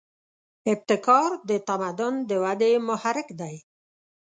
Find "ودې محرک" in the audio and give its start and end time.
2.43-3.27